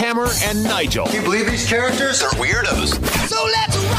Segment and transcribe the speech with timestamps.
[0.00, 1.04] Hammer and Nigel.
[1.04, 2.94] Can you believe these characters are weirdos?
[3.28, 3.98] So let's rock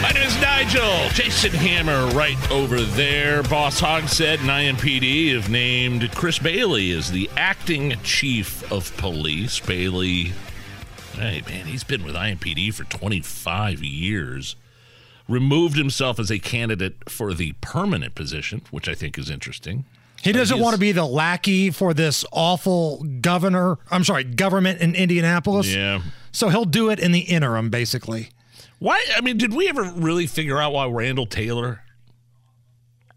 [0.00, 1.10] My name is Nigel.
[1.10, 3.42] Jason Hammer right over there.
[3.42, 9.60] Boss Hogsett and IMPD have named Chris Bailey as the acting chief of police.
[9.60, 10.32] Bailey,
[11.16, 14.56] hey man, he's been with IMPD for 25 years.
[15.28, 19.84] Removed himself as a candidate for the permanent position, which I think is interesting.
[20.24, 23.76] He doesn't want to be the lackey for this awful governor.
[23.90, 25.72] I'm sorry, government in Indianapolis.
[25.72, 26.00] Yeah.
[26.32, 28.30] So he'll do it in the interim, basically.
[28.78, 29.04] Why?
[29.16, 31.82] I mean, did we ever really figure out why Randal Taylor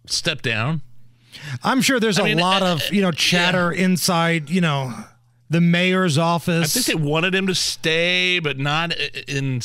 [0.06, 0.82] stepped down?
[1.64, 4.94] I'm sure there's a I mean, lot uh, of you know chatter inside you know
[5.50, 6.76] the mayor's office.
[6.76, 8.94] I think they wanted him to stay, but not
[9.28, 9.62] in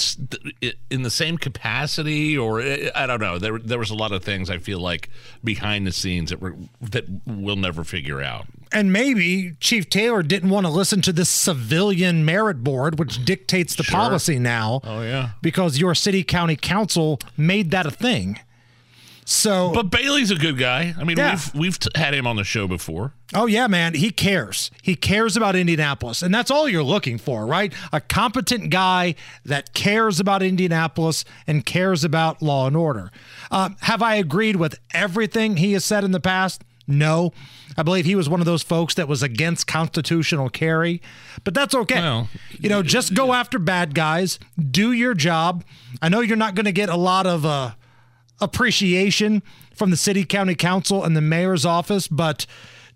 [0.91, 3.39] in the same capacity, or I don't know.
[3.39, 5.09] There there was a lot of things I feel like
[5.43, 8.47] behind the scenes that were that we'll never figure out.
[8.75, 13.75] and maybe Chief Taylor didn't want to listen to this civilian merit board, which dictates
[13.75, 13.99] the Sure.
[13.99, 14.81] policy now.
[14.85, 15.31] Oh yeah.
[15.43, 18.39] because your city county council made that a thing.
[19.33, 20.95] So, But Bailey's a good guy.
[21.01, 21.31] I mean, Yeah.
[21.33, 23.15] we've we've t- had him on the show before.
[23.35, 24.71] oh yeah, man, he cares.
[24.83, 27.73] He cares about Indianapolis, and that's all you're looking for, right?
[27.93, 29.15] A competent guy
[29.47, 33.11] that cares about Indianapolis and cares about law and order.
[33.51, 36.63] Um, have I agreed with everything he has said in the past?
[36.87, 37.33] No.
[37.75, 41.01] I believe he was one of those folks that was against constitutional carry,
[41.43, 41.95] but that's okay.
[42.01, 42.29] Well,
[42.61, 44.39] you know, just go after bad guys,
[44.71, 45.65] do your job.
[46.03, 47.71] I know you're not going to get a lot of uh,
[48.43, 49.43] appreciation
[49.75, 52.45] from the city county council and the mayor's office, but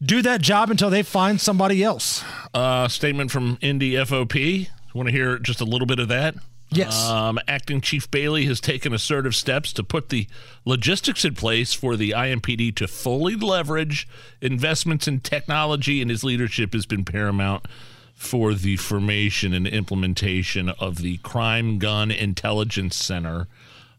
[0.02, 2.22] do that job until they find somebody else.
[2.52, 4.68] Uh, statement from Indy FOP.
[4.94, 6.34] Want to hear just a little bit of that?
[6.70, 7.08] Yes.
[7.08, 10.26] Um, Acting Chief Bailey has taken assertive steps to put the
[10.64, 14.08] logistics in place for the IMPD to fully leverage
[14.40, 17.66] investments in technology, and his leadership has been paramount
[18.14, 23.46] for the formation and implementation of the Crime Gun Intelligence Center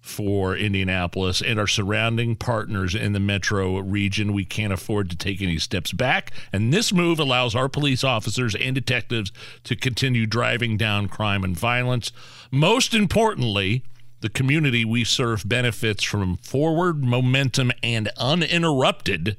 [0.01, 4.33] for Indianapolis and our surrounding partners in the metro region.
[4.33, 8.55] We can't afford to take any steps back, and this move allows our police officers
[8.55, 9.31] and detectives
[9.65, 12.11] to continue driving down crime and violence.
[12.51, 13.83] Most importantly,
[14.21, 19.37] the community we serve benefits from forward momentum and uninterrupted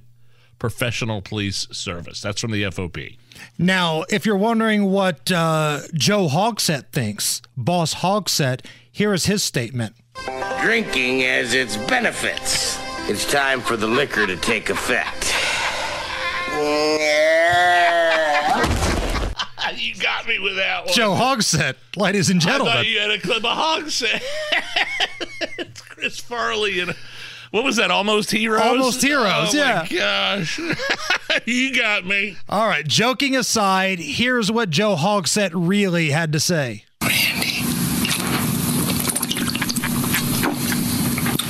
[0.59, 2.21] professional police service.
[2.21, 3.17] That's from the FOP.
[3.59, 9.95] Now, if you're wondering what uh, Joe Hogsett thinks, Boss Hogsett, here is his statement.
[10.63, 12.79] Drinking has its benefits.
[13.09, 15.35] It's time for the liquor to take effect.
[19.77, 20.95] You got me with that one.
[20.95, 22.73] Joe Hogsett, ladies and gentlemen.
[22.79, 22.85] I gentlemen.
[22.85, 24.03] thought you had a clip of Hogs.
[25.59, 26.97] it's Chris Farley and
[27.53, 27.91] what was that?
[27.91, 28.61] Almost Heroes.
[28.63, 29.87] Almost Heroes, Oh yeah.
[29.91, 30.59] My gosh,
[31.47, 32.37] you got me.
[32.49, 36.85] All right, joking aside, here's what Joe Hogsett really had to say.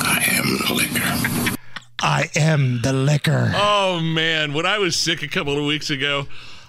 [0.00, 1.56] I am the liquor.
[2.19, 3.53] I am the liquor.
[3.55, 6.27] Oh man, when I was sick a couple of weeks ago,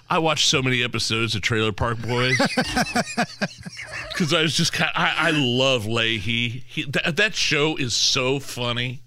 [0.08, 2.36] I watched so many episodes of Trailer Park Boys
[4.12, 4.92] because I was just kind.
[4.94, 6.62] I, I love Lahey.
[6.66, 9.00] He, that, that show is so funny.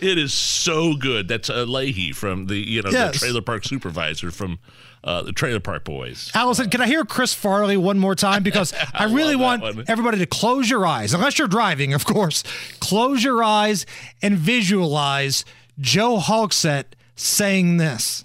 [0.00, 1.28] It is so good.
[1.28, 3.12] That's uh, Lahey from the you know Yes.
[3.14, 4.58] the Trailer Park supervisor from
[5.04, 6.32] uh, the Trailer Park Boys.
[6.34, 8.42] Allison, can I hear Chris Farley one more time?
[8.42, 9.84] Because I, really want one.
[9.86, 12.42] everybody to close your eyes, unless you're driving, of course.
[12.80, 13.86] Close your eyes
[14.22, 15.44] and visualize
[15.80, 16.84] Joe Hogsett
[17.16, 18.24] saying this.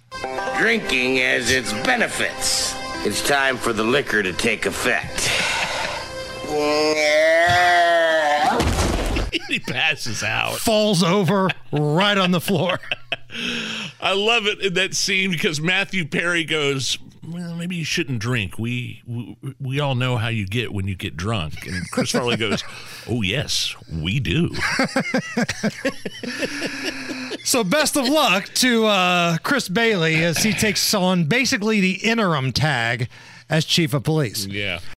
[0.57, 2.73] Drinking has its benefits.
[3.05, 5.27] It's time for the liquor to take effect.
[9.47, 10.57] he passes out.
[10.57, 12.79] Falls over right on the floor.
[14.01, 16.97] I love it in that scene because Matthew Perry goes,
[17.31, 18.57] "Well, maybe you shouldn't drink.
[18.59, 22.37] We we, we all know how you get when you get drunk." And Chris Farley
[22.37, 22.63] goes,
[23.07, 24.49] "Oh yes, we do."
[27.43, 32.51] So best of luck to uh, Chris Bailey as he takes on basically the interim
[32.51, 33.09] tag
[33.49, 34.45] as chief of police.
[34.45, 34.79] Yeah.